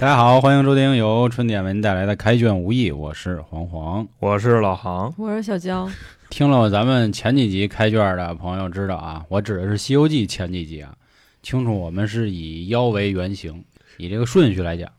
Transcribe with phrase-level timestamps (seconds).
[0.00, 4.08] 大家好，欢迎收听由春点为您带来的开卷无益，我是黄黄。
[4.18, 5.92] 我是老杭，我是小江，
[6.30, 10.96] 听了咱们前几集开卷的朋友知道啊，我指的是《西游记》前几集啊。
[11.42, 13.62] 清楚，我们是以妖为原型，
[13.98, 14.90] 以这个顺序来讲。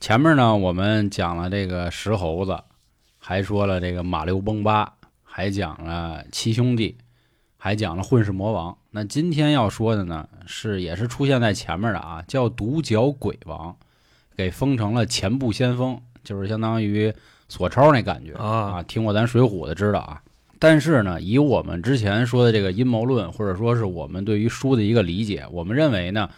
[0.00, 2.58] 前面呢，我们讲了这个石猴子，
[3.20, 6.98] 还说了这个马六崩八，还讲了七兄弟，
[7.56, 8.76] 还讲了混世魔王。
[8.90, 13.76] 那今天要说的呢，是也是出现在前面的啊，叫独角鬼王，
[14.40, 17.12] 给封成了前部先锋，就是相当于
[17.46, 18.82] 索超那感觉啊啊。
[18.84, 20.22] 听过咱水浒的知道啊。
[20.58, 26.30] 但是呢，以我们之前说的这个阴谋论，或者说是我们对于书的一个理解，我们认为呢，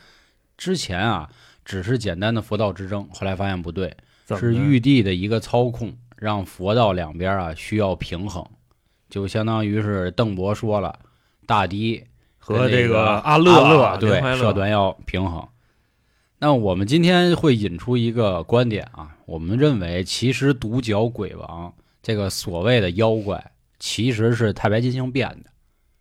[0.56, 1.28] 之前啊
[1.64, 3.96] 只是简单的佛道之争，后来发现不对，
[4.36, 8.44] 是玉帝的一个操控，让佛道两边啊需要平衡，
[9.08, 10.98] 就相当于是邓伯说了，
[11.46, 12.04] 大堤
[12.38, 15.46] 和这这个阿乐阿乐啊对社团要平衡。
[16.44, 25.50] 那我们今天会引出一个观点啊，我们认为其实独角鬼王这个所谓的妖怪，其实是太白金星变的。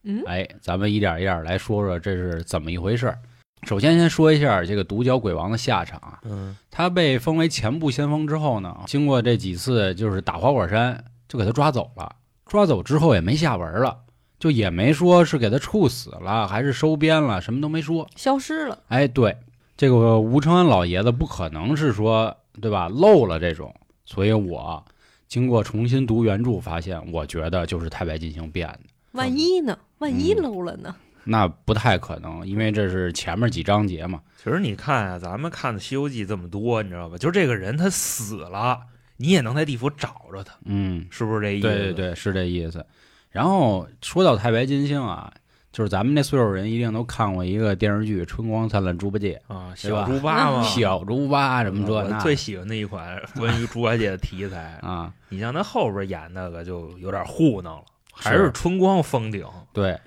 [0.05, 3.19] 嗯，哎，咱们一点一点来说说这是怎么一回事儿。
[3.67, 6.19] 首先，先说一下这个独角鬼王的下场啊。
[6.23, 12.15] 嗯他被封为前部先锋之后呢，经过这几次就是打花果山，就给他抓走了。
[12.47, 13.95] 抓走之后也没下文了，
[14.39, 18.09] 就也没说是给他处死了，还是收编了，什么都没说。
[18.15, 18.79] 消失了。
[18.87, 19.37] 哎，对，
[19.81, 23.73] 这个吴承恩老爷子不可能是说对吧漏了这种，
[24.05, 24.85] 所以我
[25.27, 28.81] 经过重新读原著，发现我觉得就是太白金星变的。
[29.13, 29.75] 万一呢？
[29.97, 30.95] 万一嗯漏了呢？
[31.23, 34.21] 那不太可能，因为这是前面几章节嘛。
[34.37, 37.17] 其实你看啊，咱们看的《西游记》这么多，你知道吧？
[37.17, 38.81] 就这个人他死了，
[39.17, 41.67] 你也能在地府找着他，嗯，是不是这意思？
[41.67, 42.85] 对对对，是这意思。
[43.31, 45.33] 然后说到太白金星啊，
[45.71, 54.77] 就是咱们那岁数人一定都看过一个电视剧《春光灿烂猪八戒啊，小猪八嘛， 小猪八什么这我那最喜欢的一款关于猪八戒的题材。
[54.83, 57.83] 啊，你像他后边演那个就有点糊弄了，
[58.13, 59.45] 还是是春光封顶。
[59.71, 59.97] 对。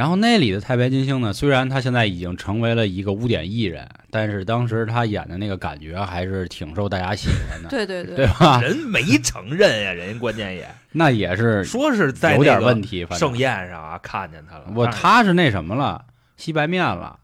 [0.00, 8.16] 然后那里的太白金星呢，虽然他现在已经成为了一个污点艺人，但是当时他演的那个感觉还是挺受大家喜欢的， 对对对。
[8.16, 8.58] 对吧？
[8.62, 10.66] 人没承认呀，人家关键也。
[10.92, 13.28] 那也是说是在有点那个问题，反正。
[13.28, 14.72] 盛宴上啊看见他了。
[14.74, 16.02] 我他是那什么了，
[16.38, 17.18] 吸白面了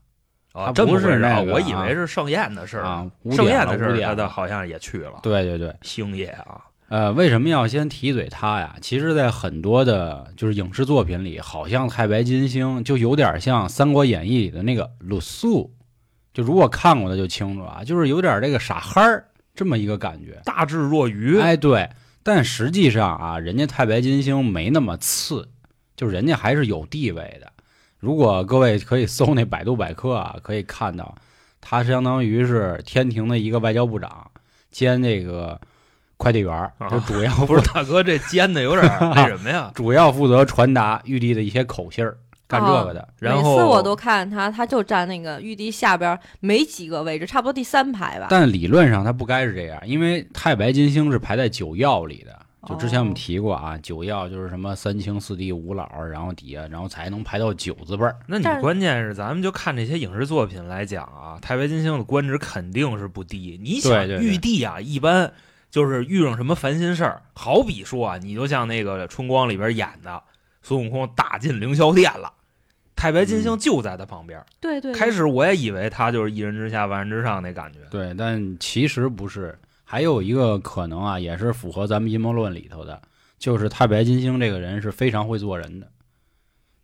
[0.53, 2.85] 啊，他不是那个我以为是盛宴的事儿。
[2.85, 5.21] 啊，盛宴的事儿，他的好像也去了。
[5.23, 8.77] 对对对，星爷啊，呃，为什么要先提嘴他呀？
[8.81, 15.75] 其实，在很多的就是影视作品里，好像太白金星就有点像《三国演义》里的那个鲁肃，
[16.33, 20.41] 就如果看过的就清楚啊，就是有点这个傻憨儿这么一个感觉。
[20.45, 21.39] 大智若愚。
[21.41, 21.91] 哎，对，
[22.23, 25.49] 但实际上啊，人家太白金星没那么次，
[25.97, 27.53] 就人家还是有地位的。
[27.99, 31.17] 如果各位可以搜那百度百科啊，可以看到，
[31.61, 34.31] 他相当于是天庭的一个外交部长
[34.71, 35.61] 兼这个
[36.17, 39.71] 快递员儿，啊就主要不是大哥，这尖的有点儿 那什么呀？
[39.75, 42.17] 主要负责传达玉帝的一些口信儿，
[42.49, 43.09] 干这个的。
[43.19, 48.29] 然后每次我都看他，他就站那个玉帝下边没几个位置，差不多第三排吧。
[48.31, 52.35] 但理论上他不该是这样，因为太白金星是排在九曜里的。
[52.69, 58.17] 就之前我们哦提过啊，九曜就是什么三清四帝五老，然后底下然后才能排到九字辈儿。
[58.27, 63.57] 那你关键是咱们就看这些影视作品来讲啊，太白金星的官职肯定是不低。
[63.63, 65.33] 你想对对对玉帝啊，一般
[65.77, 70.23] 就是遇上什么烦心事儿，好比说啊，你就像那个春光里边演的
[70.63, 72.33] 孙悟空打进凌霄殿了，
[72.95, 74.43] 太白金星就在他旁边。
[74.59, 77.81] 对对，对开始我也以为他就是一人之下万人之上那感觉。
[77.91, 79.59] 对，但其实不是。
[79.85, 83.03] 还有一个可能啊，也是符合咱们阴谋论里头的，
[83.39, 85.87] 就是太白金星这个人是非常会做人的。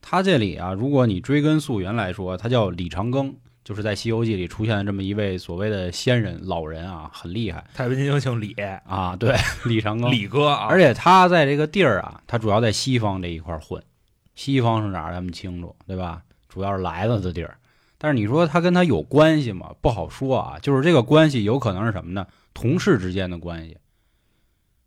[0.02, 3.32] 他这里啊，如果你追根溯源来说，他叫李长庚，
[3.64, 9.14] 就是在《西游记》里出现的这么一位所谓的仙人老人啊，很厉害太白金星姓李，啊。
[9.14, 10.10] 对，李长庚。
[10.10, 13.82] 李哥啊，而且他在这个地儿啊，他主要在西方这一块儿混。
[14.34, 16.22] 西方是哪儿，咱们清楚，对吧？
[16.48, 17.56] 主要是来了的地儿。
[17.98, 19.72] 但是你说他跟他有关系吗？
[19.80, 20.58] 不好说啊。
[20.60, 22.26] 就是这个关系有可能是什么呢？
[22.54, 23.78] 同事之间的关系，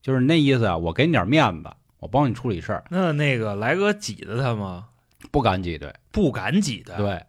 [0.01, 0.77] 就是那意思啊。
[0.77, 1.69] 我给你点面子，
[1.99, 4.87] 我帮你处理事儿，那那个来哥挤的他吗？
[5.31, 5.93] 不敢挤兑。
[6.11, 6.93] 不敢挤兑。
[6.97, 7.23] 对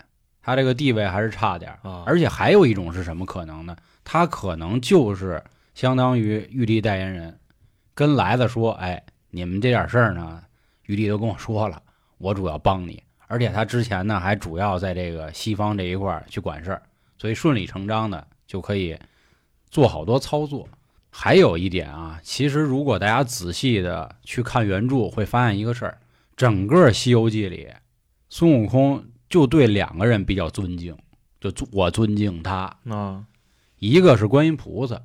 [0.46, 3.76] 他这个地位还是差点而且还有一种是什么可能呢？
[4.04, 5.42] 他可能就是
[5.74, 7.36] 相当于玉帝代言人，
[7.94, 10.40] 跟来子说：“哎，你们这点事儿呢，
[10.84, 11.82] 玉帝都跟我说了，
[12.18, 13.02] 我主要帮你。
[13.26, 16.82] 而且他之前呢，还主要在这个西方这一块儿去管事儿，
[17.18, 18.96] 所以顺理成章的就可以
[19.68, 20.68] 做好多操作。
[21.10, 25.98] 还有一点啊，其实如果大家仔细的去看原著，会发现一个事儿：
[26.36, 27.68] 整个《西游记》里，
[28.28, 30.96] 孙悟空就对两个人比较尊敬，
[31.40, 33.24] 就尊我尊敬他，啊，
[33.78, 35.00] 一个是观音菩萨，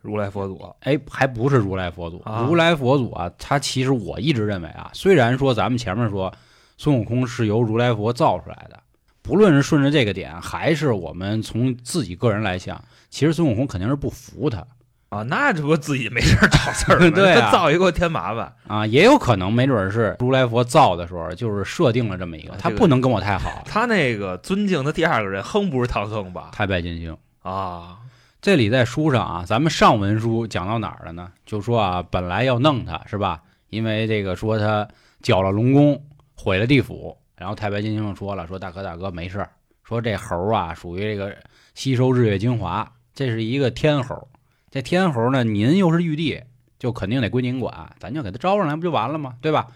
[0.00, 0.58] 如来佛祖。
[0.80, 2.18] 哎，还不是如来佛祖。
[2.20, 2.46] 啊。
[2.48, 6.32] 如来佛祖啊，他其实我一直认为啊，虽然说咱们前面说
[6.78, 8.82] 孙悟空是由如来佛造出来的，
[9.20, 14.66] 不论是顺着这个点，还是我们从自己个人来想，其实孙悟空肯定是不服他
[15.10, 17.10] 啊，那这不自己没事儿找事儿吗？
[17.14, 26.50] 对啊他造一个添麻烦啊，也有可能没准是如来佛造的时候就是设定了这么一个他不能跟我太好， 他那个尊敬的第二个人，哼不是唐僧吧？
[26.52, 27.16] 太白金星。
[27.42, 27.98] 啊，
[28.40, 31.32] 这里在书上啊，咱们上文书讲到哪儿了呢？
[31.44, 33.42] 就说啊，本来要弄他是吧？
[33.68, 34.86] 因为这个说他
[35.22, 36.00] 搅了龙宫，
[36.36, 37.16] 毁了地府。
[37.36, 39.50] 然后太白金星说了，说大哥大哥没事儿，
[39.82, 41.34] 说这猴啊属于这个
[41.74, 44.28] 吸收日月精华，这是一个天猴。
[44.70, 46.44] 这天猴呢，您又是玉帝，
[46.78, 49.36] 就肯定得归您管，咱就给他招上来不就完了吗？
[49.40, 49.66] 对吧？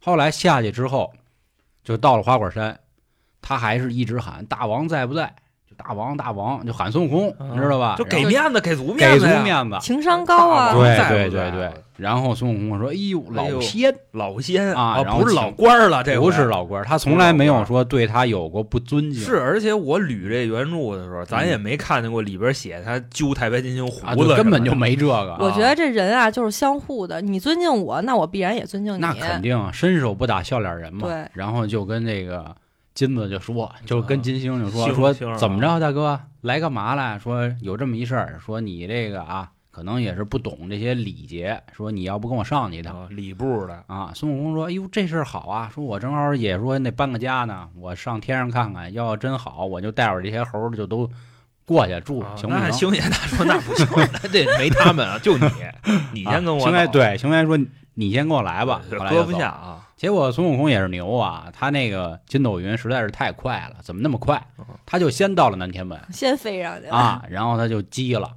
[0.00, 1.14] 后来下去之后，
[1.84, 2.80] 就到了花果山，
[3.40, 5.36] 他还是一直喊大王在不在？
[5.82, 7.96] 就大王大王，就喊孙悟空，你知道吧？
[7.98, 9.76] 就给面子，给足面子呀，面子。
[9.80, 19.22] 情商高啊对对对对，然后孙悟空说：“哎呦，老仙老仙啊不是老官了，这不回是老官，他从来没有说对他有过不尊敬。
[19.22, 24.72] 是，而且我捋这原著的时候，咱也没看见过里边写他揪太白金星啊，胡子，就根本就。
[24.82, 25.36] 没这个。
[25.38, 28.98] 我觉得这人啊就是相互的，你尊敬我，那我必然也尊敬你。
[28.98, 31.06] 那肯定啊伸手不打笑脸人嘛。
[31.06, 32.52] 对然后就跟这个
[32.94, 37.18] 金子就说，就跟金星就说星说怎么着，大哥来干嘛来？
[37.18, 43.00] 说有这么一事儿，说你这个啊，可能也是不懂这些礼节，说你要不跟我上去一趟。
[43.02, 45.70] 啊礼部的啊，孙悟空说：“哎呦，这事儿好啊！
[45.74, 51.08] 说我正好也说那搬个家呢，我上天上看看，要真好，我就带着这些猴儿就都
[51.64, 52.62] 过去住，啊行不行？
[52.62, 55.46] 那星爷他说那不行，那这没他们啊，就你，
[56.12, 57.58] 你先跟我走，啊星爷对，星爷说
[57.94, 59.48] 你先跟我来吧，后来不下。
[59.48, 59.88] 啊。
[60.02, 64.66] 结果孙悟空也是牛啊，他那个筋斗云实在是太快了，怎么那么快嗯？
[64.84, 68.28] 他就先到了南天门先飞上去啊，然后他就急了，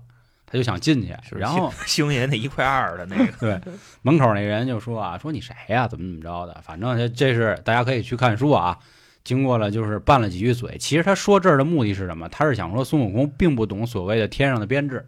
[0.46, 3.60] 他就想进去，然后星爷那一块二的那个， 对，
[4.04, 6.62] 门口那人就说啊，说你谁呀、怎么怎么着的？
[6.62, 8.78] 反正这这是大家可以去看书啊。
[9.24, 12.30] 经过了就是拌了几句嘴，其实他说这儿的目的是什么？
[12.30, 15.04] 他是想说孙悟空并不懂所谓的天上的编制。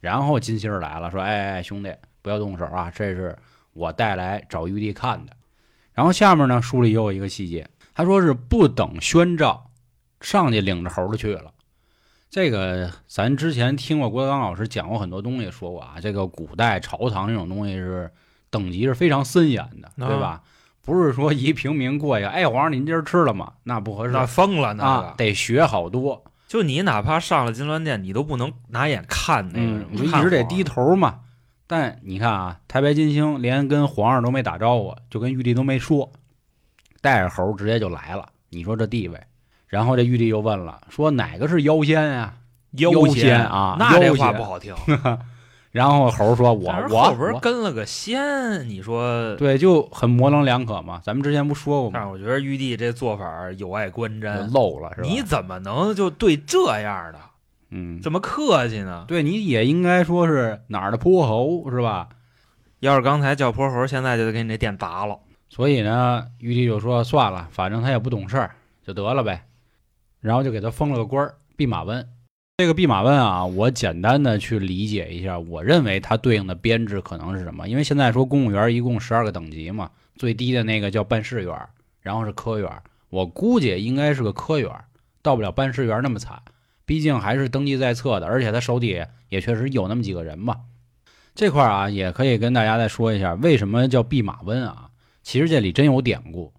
[0.00, 3.34] 然后金星儿来了，说：“哎哎，兄弟，不要动手啊，这是
[3.72, 5.32] 我带来找玉帝看的。”
[5.94, 9.70] 然后下面呢，书里又有一个细节，他说是不等宣召，
[10.20, 11.52] 上去领着猴儿去了。
[12.30, 18.10] 这个咱之前听过郭德纲老师讲过很多东西，说过啊，这个古代朝堂这种东西是
[18.48, 20.42] 等级是非常森严的，啊对吧？
[20.80, 23.52] 不是说一平民过去，哎，皇上您今儿吃了吗？
[23.64, 25.16] 那不合适那疯了那啊个，。
[25.18, 31.20] 得学好多，就你哪怕上了金銮殿，你都不能拿眼看那嗯个，，你就一直得低头嘛。
[31.66, 36.12] 但你看啊，太白金星连跟皇上都没打招呼，就跟玉帝都没说，
[37.00, 38.28] 带着猴直接就来了。
[38.50, 39.20] 你说这地位？
[39.66, 42.34] 然后这玉帝又问了，说哪个是妖仙啊、
[42.72, 44.74] 妖妖仙仙啊那这话不好听。
[45.72, 49.34] 然后猴说：“我我反正后边跟了个仙，你说？
[49.36, 51.00] 对，就很模棱两可嘛。
[51.02, 51.92] 咱们之前不说过吗？
[51.94, 55.08] 但是我觉得玉帝这做法有碍观瞻，漏了是吧？
[55.08, 57.18] 你怎么能就对这样的
[57.74, 59.06] 嗯，这么客气呢？
[59.08, 62.10] 对你也应该说是哪儿的泼猴是吧？
[62.80, 65.18] 要是刚才叫泼猴，现在就得给你这店砸了。
[65.48, 68.54] 所以呢，玉帝就说算了，反正他也不懂事儿，
[68.86, 69.46] 就得了呗。
[70.20, 72.06] 然后就给他封了个官儿，弼马温。
[72.58, 77.66] 这个弼马温啊，我简单的去理解一下，我认为它对应的编制可能是什么？
[77.66, 81.58] 因为现在说公务员一共十二个等级嘛，最低的那个叫办事员，
[82.02, 82.70] 然后是科员，
[83.08, 84.70] 我估计应该是个科员，
[85.22, 86.40] 到不了办事员那么惨，
[86.92, 90.56] 毕竟还是登记在册的，而且他手底下也确实有那么几个人嘛。
[91.34, 94.90] 这块儿啊，也可以跟大家再说一下，为什么叫弼马温啊？
[95.22, 96.52] 其实这里真有典故，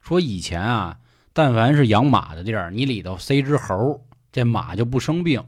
[0.00, 0.98] 说以前啊，
[1.32, 5.42] 但凡是养马的地儿，你里头塞只猴，这马就不生病，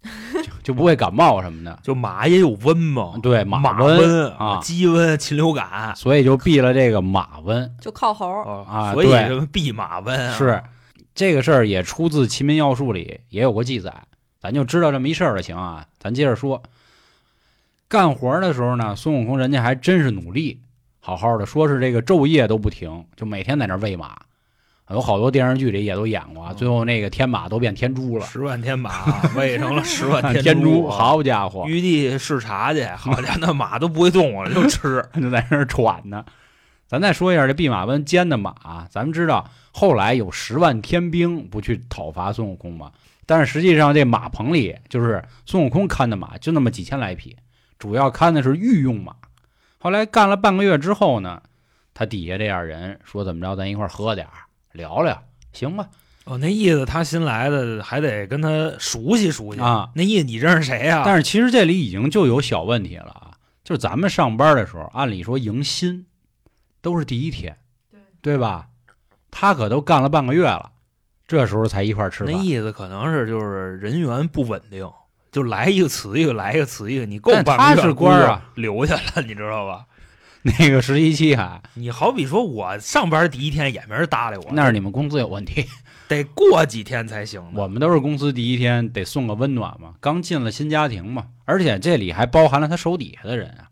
[0.32, 1.78] 就就不会感冒什么的。
[1.82, 7.70] 就马也有瘟嘛，对，马瘟啊，啊，鸡瘟、禽流感所以就避了这个马瘟。
[7.82, 8.44] 就靠猴儿。
[8.44, 10.62] 哦啊所以对什么弼马温啊是
[11.14, 13.92] 这个事儿也出自《齐民要术》里也有过记载，
[14.40, 15.86] 咱就知道这么一事儿就行啊。
[15.98, 16.62] 咱接着说，
[17.88, 20.58] 干活的时候呢，孙悟空人家还真是努力，
[21.00, 24.16] 好好的，说是这个昼夜都不停，就每天在那儿喂马。
[24.90, 28.92] 有好多电视剧里也都演过，嗯最后那个天马都变天猪了，十万天马
[29.34, 35.02] 喂成了十万 天猪，啊好家伙，玉帝视察去，好家伙，那马都不会动了，就吃。
[35.18, 36.22] 就在那儿喘呢。
[36.86, 42.92] 咱再说一下这弼马温监的马，咱们知道后来有十万天兵不去讨伐孙悟空吗？
[43.26, 47.36] 但是实际上这马棚里就是孙悟空看的马就那么几千来匹，
[47.78, 49.14] 主要看的是御用马。
[49.78, 51.42] 后来干了半个月之后呢，
[51.94, 54.32] 他底下这样人说怎么着，咱一块儿喝点儿
[54.72, 55.22] 聊聊，
[55.52, 55.88] 行吧？
[56.24, 59.90] 哦，那意思他新来的还得跟他熟悉熟悉啊。
[59.94, 66.06] 那意思你认识谁呀、但是其实这里已经就有小问题了啊，就是咱们上班的时候，按理说迎新
[66.84, 67.56] 都是第一天，
[68.20, 68.68] 对对吧？
[69.30, 70.70] 他可都干了半个月了，
[71.26, 72.32] 这时候才一块儿吃饭。
[72.32, 74.86] 那意思可能是就是人员不稳定，
[75.32, 79.86] 就来一个辞一个，来一个辞一个，你够但半个月他是官啊，留下了， 你知道吧？
[80.42, 85.64] 那个实习期还你好比说我上班第一天也没人搭理我，那是你们工资有问题，
[86.06, 87.42] 得过几天才行。
[87.54, 93.70] 我们都是公司第一天得送个温暖嘛，刚进了新家庭嘛，而且这里还包含了他手底下的人啊。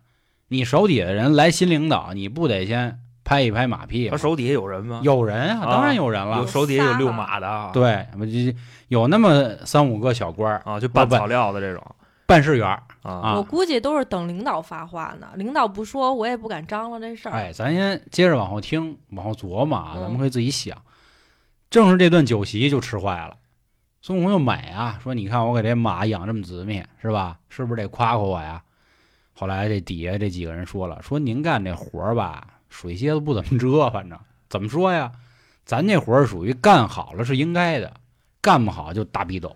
[0.48, 4.10] 你手底下的人来新领导，你不得先拍一拍马屁吗？
[4.12, 5.00] 他手底下有人吗？
[5.02, 6.38] 有人啊，啊当然有人了。
[6.38, 8.32] 有手底下有遛马的啊，对，我就
[8.88, 11.84] 有那么三五个小官儿，啊，就拌不草料的这种
[12.26, 12.82] 办事员儿。
[13.02, 17.32] 啊啊我估计都是等领导发话呢，领导不说，我也不敢张罗这事儿。
[17.32, 20.76] 哎，咱先接着往后听，往后琢磨啊，嗯咱们可以自己想。
[21.70, 23.36] 正是这顿酒席就吃坏了，
[24.02, 27.38] 孙悟空就美啊，说你看我给这马养这么紫密，是吧？
[27.48, 28.62] 是不是得夸夸我呀？
[29.32, 35.12] 后来这底下这几个人说了，说您干这活儿吧，水蝎子不怎么遮，反正怎么说呀？
[35.64, 37.94] 咱这活儿属于干好了是应该的，
[38.40, 39.54] 干不好就大逼斗，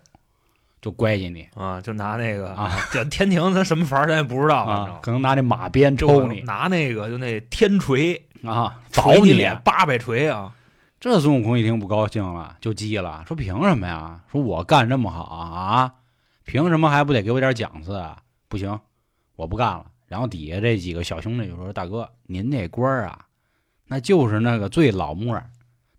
[0.81, 10.53] 就乖起你啊，就拿那个啊，这天庭他什么法儿咱也不知道，反啊，正可能拿那马鞭抽你拿那个就那天锤啊，捶凿你你脸，八百锤啊！
[10.99, 14.21] 这孙悟空一听不高兴了，就急了，说凭什么呀？
[14.31, 15.93] 说我干这么好啊，
[16.45, 18.19] 凭什么还不得给我点奖赐啊？
[18.47, 18.79] 不行，
[19.35, 19.85] 我不干了。
[20.07, 23.25] 然后底下这几个小兄弟就说：“大哥，您那官儿啊，
[23.85, 25.49] 那就是那个最老木儿，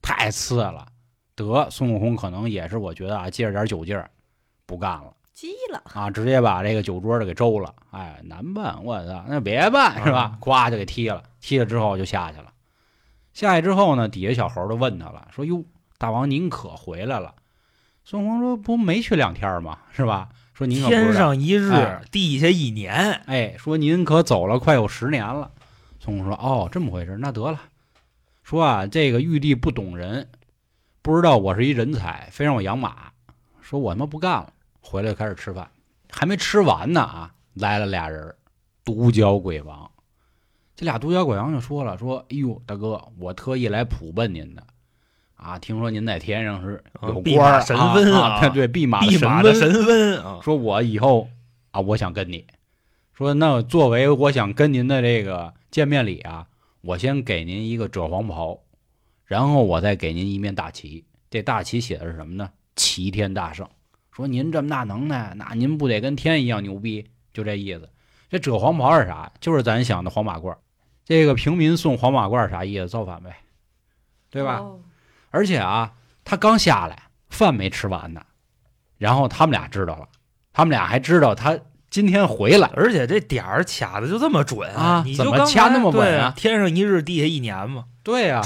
[0.00, 0.86] 太次了。”
[1.36, 4.10] 得，孙悟空可能也是我觉得啊，借着点酒劲儿，
[4.66, 7.72] 不干了急了，啊，直接把这个酒桌的给周了。
[7.92, 10.36] 哎，难办，我操，那别办是吧？
[10.40, 12.52] 咵就给踢了，踢了之后就下去了。
[13.32, 15.62] 下去之后呢，底下小猴儿就问他了，说：“哟，
[15.96, 17.36] 大王您可回来了？”
[18.04, 19.78] 孙悟空说：“不没去两天吗？
[19.92, 22.92] 是吧？”说您可不知道天上一日哎，地下一年，
[23.26, 25.52] 哎，说您可走了快有十年了。
[26.00, 27.60] 孙悟空说：“哦，这么回事，那得了。
[28.42, 30.28] 说啊，这个玉帝不懂人，
[31.00, 33.12] 不知道我是一人才，非让我养马。
[33.60, 35.70] 说我他妈不干了，回来就开始吃饭，
[36.10, 38.34] 还没吃完呢啊，来了俩人，
[38.84, 39.88] 独角鬼王。
[40.74, 44.66] 这俩独角鬼王就说了，说：哎呦，大哥，我特意来普奔您的。”
[45.38, 50.40] 啊，听说您在天上是有官神分啊，啊对，弼马弼马分的神分啊！
[50.42, 51.28] 说我以后
[51.70, 52.44] 啊，我想跟你
[53.14, 56.48] 说，那作为我想跟您的这个见面礼啊，
[56.80, 58.58] 我先给您一个赭黄袍，
[59.26, 61.04] 然后我再给您一面大旗。
[61.30, 62.50] 这大旗写的是什么呢？
[62.74, 63.68] 齐天大圣。
[64.10, 67.06] 说您这么大能耐，那您不得跟天一样牛逼？
[67.32, 67.88] 就这意思。
[68.28, 69.30] 这赭黄袍是啥？
[69.40, 70.56] 就是咱想的黄马褂。
[71.04, 72.88] 这个平民送黄马褂啥意思？
[72.88, 73.36] 造反呗，
[74.30, 74.58] 对吧？
[74.58, 74.80] 哦
[75.30, 75.92] 而且啊，
[76.24, 78.20] 他刚下来，饭没吃完呢，
[78.98, 80.06] 然后他们俩知道了，
[80.52, 81.58] 他们俩还知道他
[81.90, 88.42] 今天回来而且这点儿卡的就这么准啊怎么掐那么稳啊天上一日，地下一年嘛，对呀、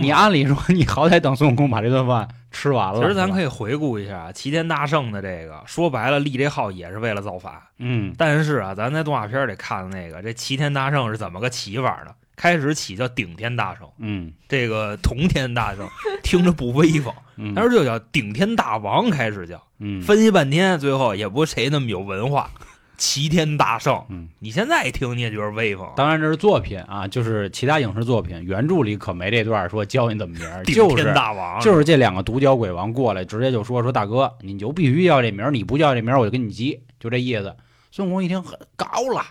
[0.00, 0.10] 你。
[0.10, 3.00] 按理说，你好歹等孙悟空把这顿饭吃完了。
[3.00, 7.52] 其实咱可以，回顾一下齐天大圣的这个，说白了立这号也是为了造反。
[7.78, 12.12] 嗯但是啊，咱在动画片里看的那个，这齐天大圣是怎么个起法呢？
[12.34, 15.86] 开始起叫顶天大圣，嗯这个同天大圣
[16.22, 19.62] 听着不威风，嗯，但是就叫顶天大王，开始叫。
[19.78, 22.50] 嗯分析半天，最后也不谁那么有文化，
[22.96, 24.04] 齐天大圣。
[24.08, 37.56] 嗯，你现在一听你也觉得威风，当然这是作品啊，就是其他影视作品，原著里可没这段说教你怎么名儿，就是天大王就是这两个独角鬼王过来，直接就说说大哥，你就必须要这名儿，你不叫这名儿我就跟你急，就这意思。
[37.90, 39.22] 孙悟空一听，很高了，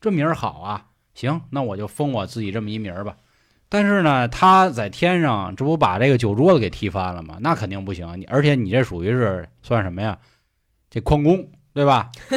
[0.00, 3.16] 这名儿好啊，行，那我就封我自己这么一名儿吧。
[3.68, 7.38] 但是呢，他在天上，这不把这个酒桌子给踢翻了吗？
[7.40, 8.20] 那肯定不行。
[8.20, 10.18] 你而且你这属于是算什么呀？
[10.90, 12.10] 这矿工对吧？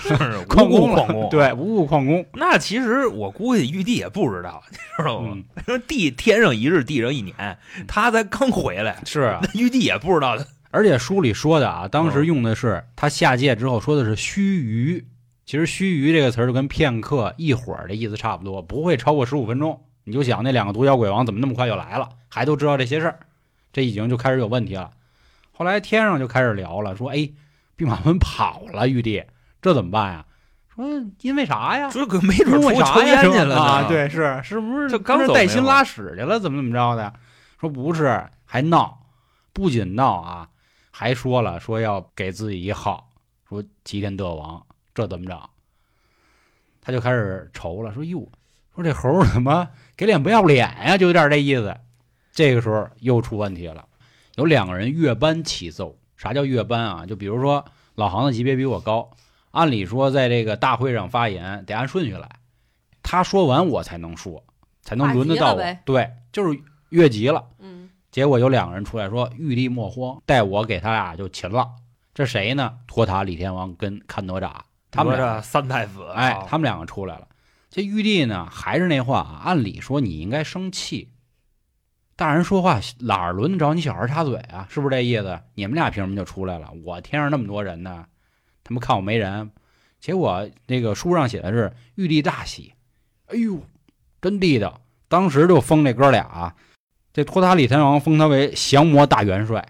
[0.00, 2.24] 是矿工矿工。，对，无故旷工。
[2.34, 5.36] 那其实我估计玉帝也不知道， 你知道吗
[5.86, 9.40] 地天上一日，地上一年，他才刚回来，是啊。
[9.54, 15.04] 玉帝也不知道他而且书里说的啊，当嗯时用的是他下界之后说的是须臾，
[15.44, 19.80] 其实须臾这个词儿就跟片刻、一会儿的意思差不多，不会超过十五分钟。
[20.04, 23.20] 你就想那两个独角鬼王怎么那么快就来了，还都知道这些事儿，
[23.72, 24.90] 这已经就开始有问题了。
[25.52, 27.28] 后来天上就开始聊了，说：“哎，
[27.76, 29.24] 弼马温跑了，玉帝，
[29.60, 30.26] 这怎么办呀？”
[30.74, 30.86] 说
[31.20, 31.90] ：“因为啥呀？
[31.92, 33.02] 这可没准出去抽？
[33.02, 36.40] 烟去了呢啊？，对，是是不是 这刚带薪拉屎去了？
[36.40, 37.12] 怎么怎么着的？
[37.60, 39.06] 说不是，还闹，
[39.52, 40.48] 不仅闹啊，
[40.90, 43.10] 还说了说要给自己一号，
[43.46, 44.64] 说齐天得王，
[44.94, 45.50] 这怎么着？
[46.80, 48.26] 他就开始愁了，说哟，
[48.74, 50.96] 说这猴儿怎么给脸不要脸呀？
[50.96, 51.76] 就有点这意思。
[52.32, 53.84] 这个时候又出问题了，
[54.36, 55.98] 有两个人越班起奏。
[56.22, 57.04] 啥叫越班啊？
[57.04, 57.64] 就比如说
[57.96, 59.10] 老行的级别比我高，
[59.50, 62.28] 按理说在这个大会上发言得按顺序来，
[63.02, 64.44] 他说完我才能说，
[64.82, 65.76] 才能轮得到我。
[65.84, 66.56] 对，就是
[66.90, 67.44] 越级了。
[67.58, 71.68] 嗯，结果有两个人出来说：“玉帝莫慌，待我给他俩就擒了。”
[72.14, 72.74] 这谁呢？
[72.86, 74.52] 托塔李天王跟看哪吒，
[74.90, 77.26] 他们哪俩三太子，哎啊，他们两个出来了。
[77.68, 81.08] 这玉帝呢，还是那话啊，按理说你应该生气，
[82.14, 84.66] 大人说话哪儿轮得着你小孩插嘴啊？
[84.70, 85.40] 是不是这意思？
[85.54, 86.70] 你们俩凭什么就出来了？
[86.84, 88.06] 我天上那么多人呢，
[88.62, 89.50] 他们看我没人。
[89.98, 92.74] 结果那个书上写的是玉帝大喜，
[93.26, 93.62] 哎呦，
[94.20, 94.80] 真地道！
[95.08, 96.54] 当时就封这哥俩啊，
[97.12, 99.64] 这托塔李天王封他为降魔大元帅，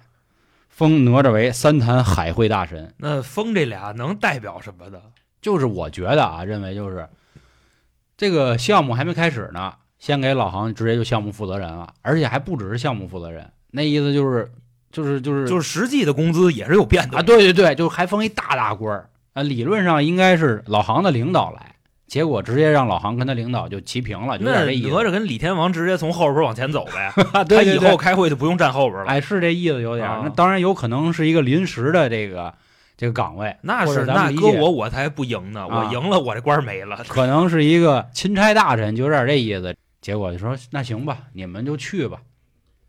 [0.69, 2.95] 封哪吒为三坛海会大神。
[2.97, 5.03] 那封这俩能代表什么的？
[5.43, 7.09] 就是我觉得啊，认为就是
[8.17, 14.51] 这个项目还没开始呢，先给老杭直接就项目负责人了，而且还不只是项目负责人，那意思就是
[14.91, 21.77] 就是就是就是实际的工资也是有变动啊，对对对，就是还封一大大官儿啊，理论上应该是老杭的领导来，
[22.09, 24.89] 结果直接让老杭跟他领导就齐平了，就有那点这意思。
[24.89, 29.07] 哪吒跟李天王直接从后边往前走呗， 啊，对对对他以后开会就不用站后边了。
[29.07, 32.53] 哎是这意思有点那当然有可能是一个临时的这个
[32.97, 36.99] 这个岗位，那是那搁我我才不赢呢，啊我赢了我这官儿没了。
[37.07, 39.73] 可能是一个钦差大臣，就有点这意思。
[40.03, 42.21] 结果就说那行吧，你们就去吧。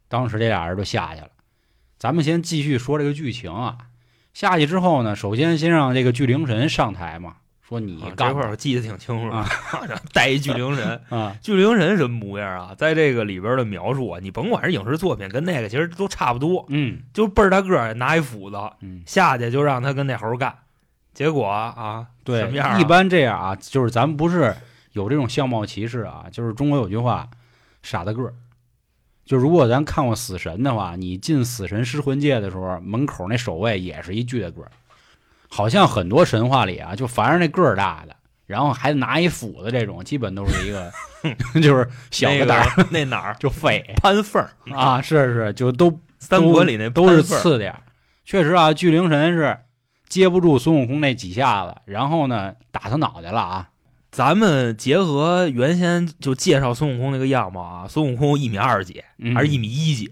[0.10, 1.30] 当时这俩人就下去了。
[1.98, 3.78] 咱们先继续说这个剧情啊。
[4.34, 9.48] 下去之后呢，首先先让这个巨灵神上台嘛，说你啊干吧这块儿我记得挺清楚啊，
[10.12, 11.02] 带一巨灵神。
[11.10, 12.76] 啊，巨灵神什么模样啊？
[12.76, 20.54] 在这个里边的描述啊，你甭管是影视作品跟那个其实都差不多，嗯就倍儿大个儿，拿一斧子嗯，下去就让他跟那猴干，
[21.14, 24.56] 结果啊，对什么样啊一般这样啊，就是咱们不是
[24.94, 27.30] 有这种相貌歧视啊，就是中国有句话，
[27.84, 28.34] 傻大个儿。
[29.26, 34.72] 就如果咱看过《死神》的话，你进死神失魂界的时候，门口那守卫也是一巨大个儿，
[35.48, 40.92] 好像很多神话里啊，就凡是那个儿大的，然后还拿一斧子这种，基本都是一个
[41.62, 47.82] 就是小那个胆儿个那哪儿 就废潘凤儿，啊，是是，就都 三国里那都是次点儿。
[48.26, 49.58] 确实啊，巨灵神是
[50.10, 53.70] 接不住孙悟空那几下子，然后呢打他脑袋了啊。
[54.14, 60.08] 咱们结合原先就介绍孙悟空那个样貌啊，孙悟空一米二几嗯还是一米一几，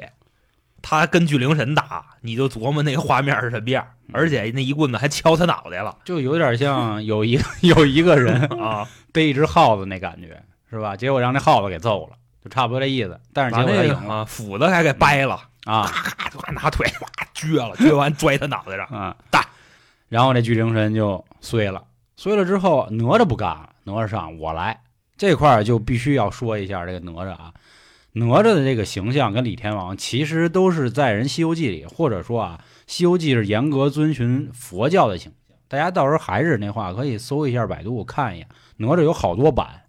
[0.81, 8.87] 他跟巨灵神打，你就琢磨那个画面是什么样，嗯而且那一棍子还敲他脑袋了就有点像有一个 有一个人啊！
[9.13, 10.97] 背一只耗子那感觉，是吧？
[10.97, 13.19] 结果让那耗子给揍了，就差不多这意思。
[13.33, 18.87] 但是结果他赢了啊斧子还给掰了，啊咔就拿腿哇撅了，撅完拽他脑袋上。
[18.87, 19.45] 啊大，
[20.09, 21.83] 然后那巨灵神就碎了，
[22.17, 24.81] 碎了之后哪吒不干了，哪吒上我来。
[25.17, 27.53] 这块儿就必须要说一下这个哪吒啊，
[28.13, 35.57] 哪吒的这个形象跟李天王其实都是在人《西游记》里，或者说啊，《西游记》是严格遵循佛教的形象。
[35.67, 39.83] 大家到时候还是那话，可以搜一下百度看一眼，哪吒有好多版，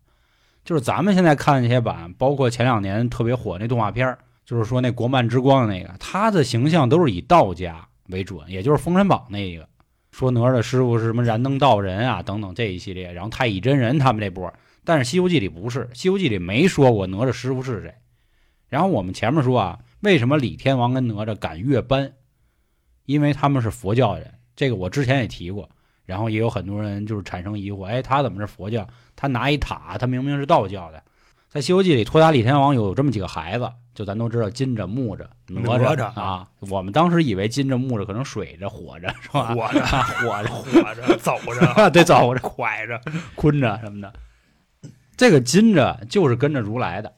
[0.65, 9.67] 就是咱们现在看那些版，包括前两年特别火那动画片儿，就是说那国漫之光的那个，他的形象都是以道家为准，也就是《封神榜》那一个，
[10.13, 14.53] 说哪吒的师傅是什么燃灯道人啊等等这一系列，然后太乙真人他们这波，
[14.85, 17.93] 但是《西游记》里不是，《西游记》里没说过哪吒师傅是谁。
[18.69, 22.13] 然后我们前面说啊，为什么李天王跟哪吒敢越班？
[23.07, 25.69] 因为他们是佛教人，这个我之前也提过。
[26.05, 28.87] 然后也有很多人就是产生疑惑，哎，他怎么是佛教？
[29.15, 31.03] 他拿一塔，他明明是道教的。
[31.53, 36.49] 在《西游记》里，托塔李天王有这么几个孩子，就咱都知道金着、木着、哪哪吒吒啊。
[36.61, 39.55] 我们当时以为金着、木着可能水着、火着是吧？
[39.55, 42.99] 火着，啊，火着、火着， 走着，啊，对，走着、拐着，
[43.35, 44.11] 坤着什么的。
[45.15, 47.13] 这个金着就是跟着如来的，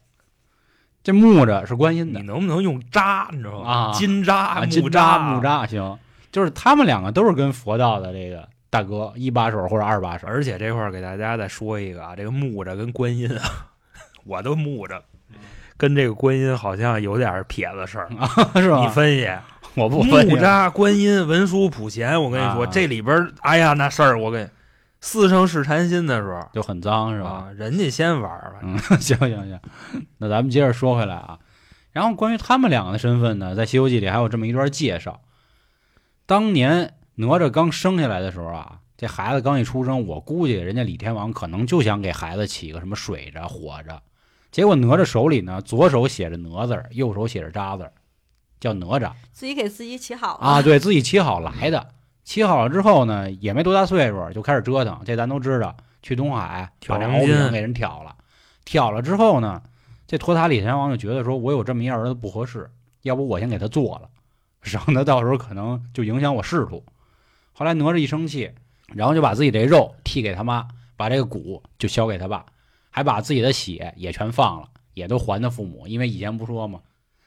[1.04, 3.28] 这木着是观音的你能不能用扎？
[3.30, 3.70] 你知道吗？
[3.70, 5.96] 啊金扎、啊，木金扎、木扎行，
[6.32, 10.26] 就是他们两个都是跟佛道的这个大哥一把手或者二把手。
[10.26, 13.70] 而且这块儿给大家再说一个啊，这个木着跟观音啊，
[14.24, 15.02] 我都木着，
[15.76, 18.28] 跟这个观音好像有点撇子事儿啊。
[18.60, 18.80] 是吧？
[18.80, 19.28] 你分析，
[19.74, 24.48] 我不分析木扎、观音、文殊、普贤，我跟你说，啊这里边儿，哎呀，那事儿，我跟你，
[25.00, 27.30] 四圣试禅心的时候，就很脏是吧？
[27.30, 29.60] 啊，人家先玩儿吧，嗯， 行行行，
[30.18, 31.38] 那咱们接着说回来啊。
[31.92, 35.20] 然后关于他们两个的身份呢，在《西游记》里还有这么一段介绍。
[36.26, 44.02] 当年哪吒刚生下来的时候啊，这孩子刚一出生，我估计人家李天王可能就想给孩子起个什么水着、火着，
[44.54, 47.92] 结果哪吒手里呢，左手写着哪字儿，右手写着扎字儿，
[48.60, 51.88] 叫哪吒自己给自己起好了啊，对自己起好来的。
[52.22, 55.00] 起好了之后呢，也没多大岁数，就开始折腾。
[55.04, 58.14] 这咱都知道，去东海把这敖丙给人挑了，
[58.64, 59.60] 挑了之后呢，
[60.06, 62.70] 这托塔李天王就觉得说，我有这么一儿子不合适，
[63.02, 64.08] 要不我先给他做了。
[64.62, 66.84] 省得到时候可能就影响我仕途。
[67.52, 68.52] 后来哪吒一生气，
[68.94, 72.46] 然后就把自己这肉剃给他妈，把这个骨就削给他爸，
[72.94, 76.78] 还把自己的血也全放了，也都还他父母，因为以前不说嘛，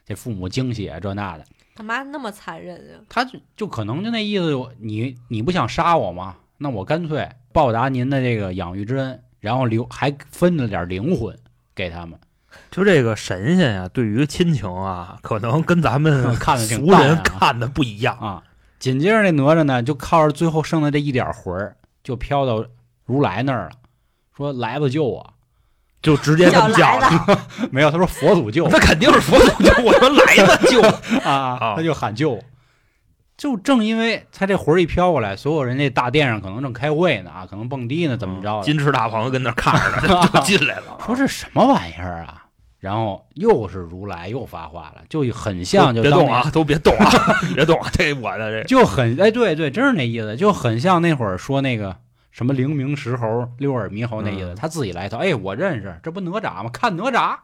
[0.05, 1.43] 这父母精血这那的，
[1.75, 3.03] 他妈那么残忍啊！
[3.09, 6.37] 他就就可能就那意思，你你不想杀我吗？
[6.57, 11.37] 那我干脆报答您的这个养育之恩，然后留还分了点灵魂
[11.75, 12.17] 给他们。
[12.71, 18.17] 就这个神仙呀、对于亲情啊，可能跟咱们 看的挺俗人看的不一样。
[18.17, 18.41] 啊。
[18.79, 21.75] 紧接着那哪吒呢，就靠着最后剩的这一点魂儿，
[22.05, 22.65] 就飘到
[23.03, 23.71] 如来那儿了，
[24.33, 25.33] 说：“来吧，救我
[26.07, 27.39] 就直接这么叫的了，！”
[27.69, 30.87] 没有，他说佛祖救我那肯定是佛祖救我 说来吧救我。
[31.29, 32.39] 啊，啊他就喊救我。
[33.37, 38.63] 就正因为他这魂儿一飘过来，所有人这大殿上可能正开会呢啊，可能蹦迪呢，怎么着的？
[38.63, 40.97] 金翅大鹏跟那儿看着呢， 就进来了。
[41.05, 42.45] 说这什么玩意儿啊？
[42.79, 47.11] 然后又是如来又发话了，就很像就别动啊，都别动啊，
[47.53, 47.89] 别动啊！
[47.91, 51.95] 这我的这就很哎，对对，真是那意思，就很像那会儿说那个
[52.37, 55.17] 什么灵明石猴、六耳猕猴那意思，嗯他自己来一套。
[55.17, 56.69] 哎，我认识，这不哪吒吗？
[56.71, 57.35] 看哪吒，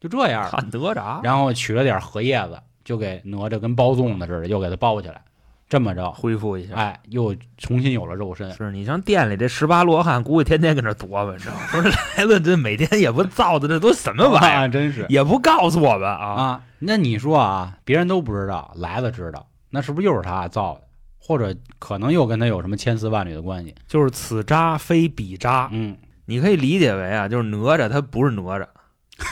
[0.00, 0.50] 就这样。
[0.50, 5.22] 看哪吒，然后取了点荷叶子，就给哪吒跟包粽子似的，又给他包起来，
[5.68, 6.74] 这么着，恢复一下。
[6.74, 8.50] 哎，又重新有了肉身。
[8.54, 11.88] 是你像店里这十八罗汉，估计天天跟这琢磨，你知道吗？
[12.16, 16.26] 来了，这每天也不造的，这都什么玩意儿， 啊，真是也不告诉我们啊。
[16.26, 16.62] 啊。
[16.80, 20.80] 那你说啊，别人都不知道，来了知道，那是不是又是他造的？
[21.20, 23.74] 或者可能又跟他有什么千丝万缕的关系？
[23.86, 28.66] 就是此渣非彼渣，嗯你可以理解为啊，就是哪吒他不是哪吒，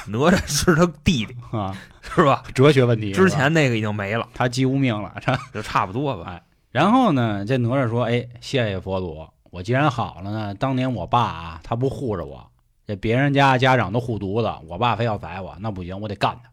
[0.07, 2.45] 哪吒是他弟弟， 啊，是吧？
[2.55, 3.13] 哲学问题。
[3.13, 6.25] 之是吧前那个已经没了，他姬无命了，这 就差不多吧。
[6.31, 12.47] 哎然后呢，这哪吒说：“哎，谢谢佛祖，我既然好了呢，当年我爸啊，他不护着我，
[12.87, 16.51] 这别人家家长都护犊子，我爸非要宰我，那不行，我得干他。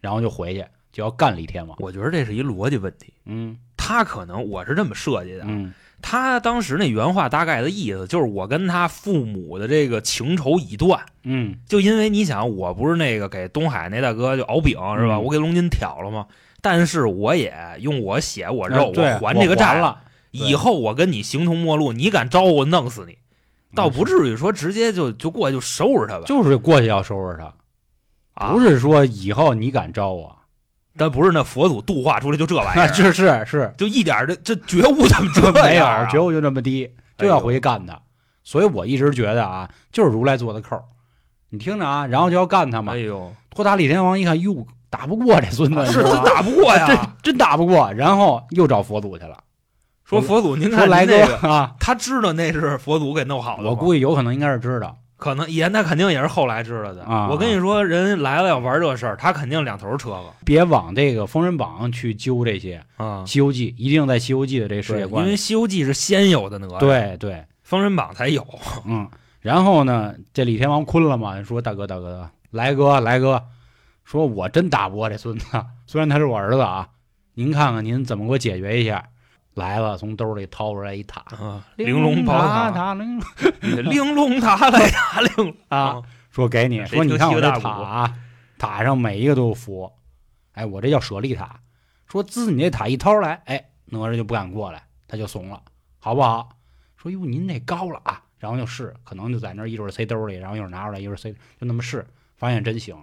[0.00, 1.76] 然后就回去就要干李天王。
[1.80, 5.72] 我觉得这是一逻辑问题，嗯他可能我是这么设计的，嗯
[6.02, 15.14] 他当时那原话大概的意思就是我跟他父母的这个情仇已断，嗯就因为你想，我不是那个给东海那大哥就熬饼是吧？
[15.14, 16.26] 嗯我给龙筋挑了吗？
[16.60, 20.02] 但是我也用我血我肉啊我还这个债了。
[20.30, 23.16] 以后我跟你形同陌路，你敢招我弄死你，
[23.74, 26.24] 倒嗯不至于说直接就就过去就收拾他吧。
[26.26, 27.54] 就是过去要收拾他，
[28.34, 30.37] 啊不，是说以后你敢招我，
[30.98, 37.98] 但不是那佛祖度化出来就这玩意啊，儿， 是是是，就一点儿这这觉悟怎么这 没有啊觉悟就这么低，就要回去干他。
[38.42, 40.82] 所以我一直觉得啊，就是如来做的扣儿。
[41.50, 42.98] 你听着啊，然后就要干他嘛哎。
[42.98, 46.86] 呦，托塔李天王一看，哟，打不过这孙子，是吧真打不过呀！
[46.86, 49.38] 真真打不过，然后又找佛祖去了，
[50.04, 65.24] 说佛祖，您说看来哥您那个，啊，他知道那是佛祖给弄好的，我估计有可能应该是知道，可能也那肯定也是后来知道的啊我跟你说，人来了要玩这事儿，他肯定两头车个别往这个封神榜去揪这些，啊《西游记》一定在《西游记》的这个世，界观。
[65.24, 68.46] 因为《西游记》是先有的哪吒，，对对，封神榜才有。
[68.86, 69.08] 嗯，
[69.40, 73.42] 然后呢，这李天王困了嘛，说大哥大哥，来哥来哥，
[74.04, 75.46] 说我真打不过这孙子，
[75.88, 76.88] 虽然他是我儿子啊，
[77.34, 79.04] 您看看您怎么给我解决一下。
[79.54, 82.34] 来了，从兜里掏出来一塔，啊，玲珑宝
[82.70, 83.20] 塔，玲
[83.60, 84.70] 玲珑塔。
[84.70, 88.16] 来塔玲啊，说给你，说你看我这塔啊，
[88.58, 89.92] 塔上每一个都有佛，
[90.52, 91.60] 哎，我这叫舍利塔。
[92.06, 95.60] 说自你这塔一掏来，哎，哪吒就不敢过来，他就怂了，
[95.98, 96.48] 好不好？
[96.96, 102.06] 说哟，您这高了啊，然后就试，可能就在那儿一会儿塞兜里，然后一会儿拿出来，一会儿塞，就那么试，
[102.36, 102.96] 发现真行，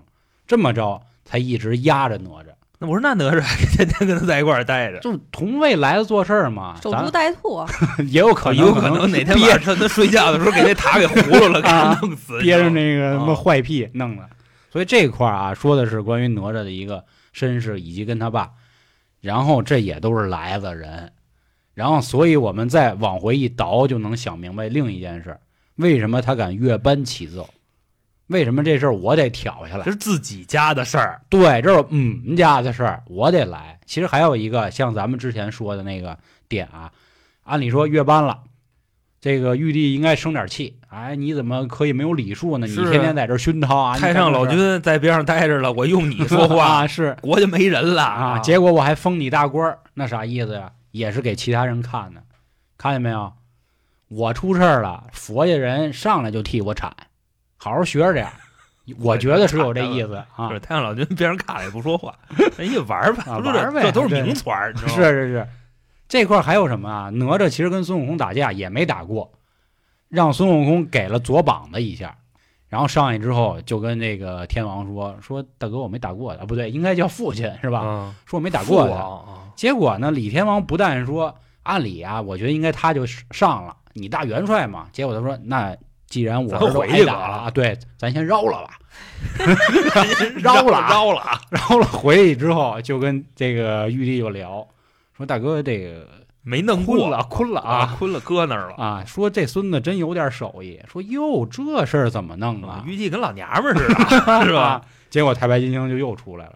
[0.47, 2.47] 这么着才一直压着哪吒，
[2.85, 7.67] 那我说那哪吒还天天跟他在一块儿待着，就同为来子做事儿嘛，守株待兔，啊
[8.07, 14.29] 也有可能，有可能哪天晚上趁他睡觉的时候给那塔给葫芦了， 给啊他弄死，憋着那个什么啊坏屁弄的。
[14.71, 18.51] 所以这块儿啊，说的是关于哪吒的一个身世以及跟他爸，
[19.21, 21.11] 然后这也都是来子人，
[21.73, 25.37] 然后所以我们再往回一倒，就能想明白另一件事：
[25.77, 27.49] 为什么他敢越班起奏？
[28.27, 29.91] 为什么这事儿我得挑下来这？
[29.91, 33.79] 是自己家的事儿，对，这是我们家的事儿，我得来。
[33.85, 36.91] 其实还有一个像咱们之前说的那个点啊，
[37.43, 38.39] 按理说月班了，
[39.21, 40.79] 这个玉帝应该生点气。
[40.87, 42.65] 哎，你怎么可以没有礼数呢？
[42.65, 43.97] 你天天在这熏陶啊！
[43.97, 50.71] 太上老君在边上待着了，我用你说话， 啊，是国家没人了啊，结果我还封你大官儿，那啥意思呀？
[50.91, 52.23] 也是给其他人看的，
[52.77, 53.33] 看见没有？
[54.07, 56.95] 我出事儿了，佛家人上来就替我铲，
[57.57, 58.27] 好好学着点。
[58.99, 62.13] 我觉得是有这意思啊 是，太上老君别人看了也不说话，
[62.55, 65.07] 人家玩儿吧，啊玩儿呗这都是名传儿，你知道是吗？
[65.07, 65.47] 是是，
[66.07, 67.09] 这块儿还有什么啊？
[67.09, 69.31] 哪吒其实跟孙悟空打架也没打过，
[70.07, 72.15] 让孙悟空给了左膀子一下，
[72.69, 77.79] 然后上去之后就跟那个天王说说大哥我没打过他，啊不对，应该叫父亲是吧？
[77.79, 84.87] 啊，说我没打过他，啊，结果呢，李天王不但说，按理啊，我觉得应该他就上了，你大元帅嘛。
[84.91, 85.75] 结果他说，那
[86.07, 88.79] 既然我回去吧挨打了啊，对，咱先饶了吧。
[90.37, 91.41] 饶了啊饶了啊！
[91.49, 94.65] 饶了，回去之后就跟这个玉帝就聊，
[95.17, 96.07] 说大哥这个
[96.41, 98.75] 没弄过困了困了啊，啊坤了搁那儿了。
[98.75, 102.83] 啊，说这孙子真有点手艺，说哟这事儿怎么弄啊？
[102.85, 104.61] 玉帝跟老娘们儿似的， 是吧？
[104.61, 104.81] 啊？
[105.09, 106.55] 结果太白金星就又出来了，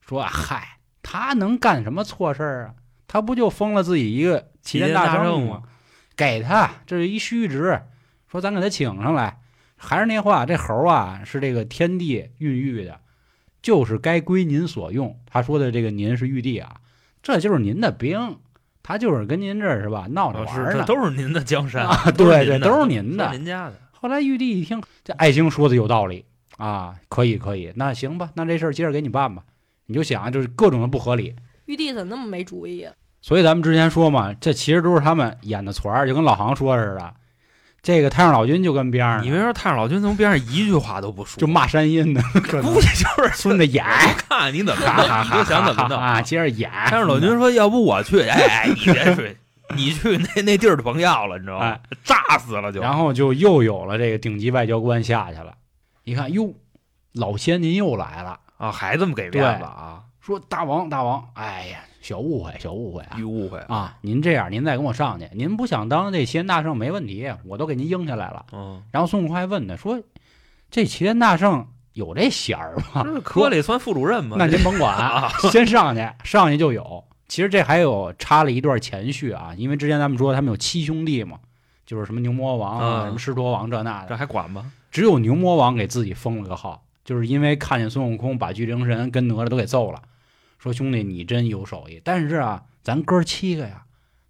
[0.00, 2.74] 说嗨，他能干什么错事儿啊？
[3.06, 5.62] 他不就封了自己一个齐天大圣吗？
[6.16, 7.82] 给他，这是一虚职，
[8.32, 9.38] 说咱给他请上来。
[9.76, 12.98] 还是那话，这猴啊是这个天地孕育的，
[13.60, 15.18] 就是该归您所用。
[15.26, 16.76] 他说的这个您是玉帝啊，
[17.22, 18.38] 这就是您的兵，
[18.82, 20.84] 他就是跟您这儿是吧闹着哦是这玩儿呢。
[20.86, 23.74] 都是您的江山啊对对都都是您您的是您家的。
[23.90, 26.24] 后来玉帝一听，这爱卿说的有道理
[26.56, 29.42] 啊，可以可以，那行吧，那这事儿接着给你办吧。
[29.86, 31.34] 你就想，就是各种的不合理。
[31.66, 32.94] 玉帝怎么那么没主意啊？
[33.20, 37.14] 所以咱们之前说嘛，这其实都是他们演的团儿，就跟老航说似的。
[37.82, 42.22] 这个太上老君就跟边上，你别说太上老君从边上一句话都不说，就骂山阴的，
[42.62, 46.70] 估计就是 孙子演，我看你怎么就想怎么弄啊，接着演。
[46.70, 48.20] 太上老君说：“要不我去？
[48.22, 49.36] 哎，你别去，
[49.74, 51.80] 你去那那地儿就甭要了，你知道吗哎？
[52.04, 52.80] 炸死了就。
[52.80, 55.52] 然后就又有了这个顶级外交官下去了。
[56.04, 56.54] 一看，哟，
[57.14, 60.02] 老仙您又来了，啊，还这么给面子啊？
[60.20, 63.96] 说大王大王，哎呀，小误会小误会啊一误会，啊！
[64.00, 68.44] 您这样，您再跟我上去，您不想当这齐天大圣没问题，我都给您应下来了。
[68.52, 70.02] 嗯，然后孙悟空还问他说
[70.68, 74.36] ：“这齐天大圣有这弦儿吗？”这科里算副主任吗？
[74.36, 77.04] 那您甭管啊，先上去，上去就有。
[77.28, 81.38] 其实这还有插了一段前序啊，因为之前咱们说他们有七兄弟嘛，
[81.86, 84.72] 就是什么牛魔王啊、嗯什么狮驼王这那的这，还管吗？
[84.90, 90.02] 只有牛魔王给自己封了个号，就是因为看见孙悟空把巨灵神跟哪吒都给揍了，
[90.62, 93.82] 说兄弟你真有手艺，但是啊，咱哥七个呀，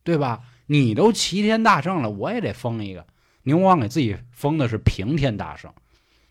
[0.02, 0.40] 对吧？
[0.66, 3.04] 你都齐天大圣了，我也得封一个。
[3.42, 5.70] 牛魔王给自己封的是平天大圣，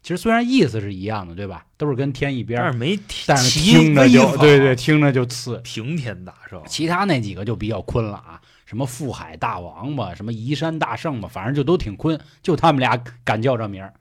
[0.02, 1.68] 其实虽然意思是一样的，对吧？
[1.78, 5.62] 都是跟天一边儿，但是没提但是听着就对对，听着就次。
[5.64, 13.94] 平天大圣其他那几个就比较坤了啊，什么富海大王吧，什么移山大圣吧，反正就都挺坤，就他们俩敢叫这名儿。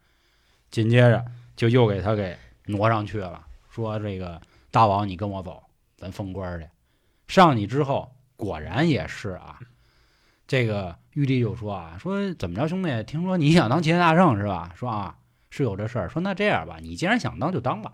[0.71, 1.23] 紧接着
[1.57, 2.35] 就又给他给
[2.65, 5.61] 挪上去了，说这个大王你跟我走，
[6.01, 6.67] 咱封官儿去。
[7.29, 9.59] 上去之后，果然也是啊，
[10.49, 14.73] 这个玉帝就说啊，说怎么着兄弟，听说你想当齐天大圣是吧？
[14.75, 15.15] 说啊
[15.51, 17.93] 是有这事儿，说那这样吧，你既然想当就当吧，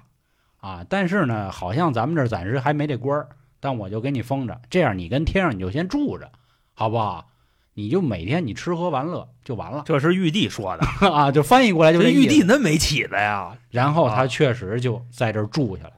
[0.58, 3.28] 啊，但是呢，好像咱们这儿暂时还没这官儿。
[3.58, 6.30] 但我就给你封着，这样你跟天上你就先住着，
[6.74, 7.26] 好不好？
[7.72, 13.54] 你就每天你吃喝玩乐就完了这是玉帝说的， 啊，就翻译过来就这玉帝那没起子呀。
[13.70, 15.92] 然后他啊确实就在这儿住下了。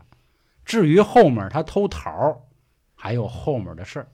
[0.68, 2.36] 至于后面他偷桃儿，
[2.94, 4.06] 还有后面的事儿。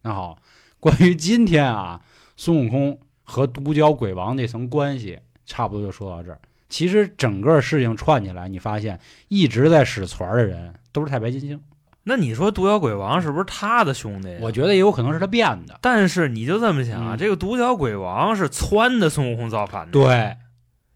[0.00, 0.38] 那好，
[0.80, 2.00] 关于今天啊，
[2.34, 6.40] 孙悟空和独角鬼王这层关系，差不多就说到这儿。
[6.70, 11.60] 其实整个事情串起来，你发现一直在使团的人都是太白金星。
[12.04, 14.38] 那你说独角鬼王是不是他的兄弟呀？
[14.40, 15.78] 我觉得也有可能是他变的。
[15.82, 19.92] 但是你就这么想啊，嗯这个独角鬼王是撺的孙悟空造反的。
[19.92, 20.36] 对，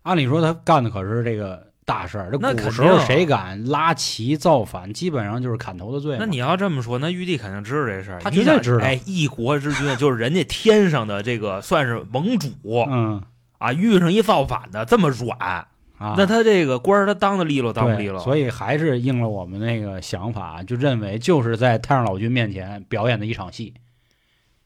[0.04, 2.30] 按理说他干的可是这个大事儿。
[2.30, 6.18] 这古时候谁敢拉旗造反，基本上就是砍头的罪。
[6.20, 8.20] 那你要这么说，那玉帝肯定知道这事儿。
[8.20, 12.50] 他绝对知道哎，一国之君就是人家天上的这个算是盟主
[12.90, 13.22] 嗯
[13.56, 18.20] 啊，遇上一造反的这么软，啊，那他这个官儿他当的利落当不利，落？
[18.20, 23.72] 所以还是应了我们那个想法，就认为就是在太上老君面前表演的一场戏。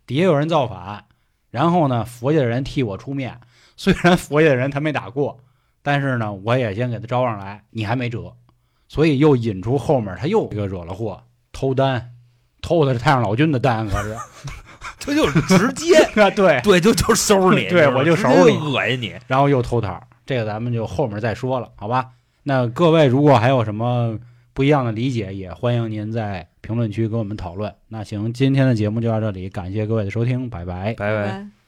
[0.06, 1.04] 底下有人造反，
[1.50, 3.38] 然后呢，佛家的人替我出面。
[3.76, 5.38] 虽然佛家的人他没打过，
[5.82, 8.32] 但是呢，我也先给他招上来，你还没辙，
[8.88, 12.10] 所以又引出后面他又这个惹了祸，偷单，
[12.60, 14.16] 偷的是太上老君的丹，可是
[15.00, 19.14] 他就直接 啊，对，对，就就收拾你，对我就收拾你恶心你。
[19.26, 22.10] 然后又偷桃儿，这个咱们就后面再说了，好吧？
[22.42, 24.18] 那各位如果还有什么
[24.52, 27.74] 不一样的理解，也欢迎您在评论区跟我们讨论。
[27.88, 30.94] 那行，今天的节目就到这里，感谢各位的收听，拜拜。
[30.94, 31.28] 拜拜。
[31.28, 31.59] 拜。